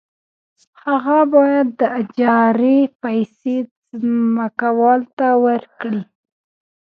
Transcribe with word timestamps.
هغه 0.83 1.19
باید 1.33 1.67
د 1.79 1.81
اجارې 2.01 2.77
پیسې 3.03 3.57
ځمکوال 4.01 5.01
ته 5.17 5.27
ورکړي 5.45 6.01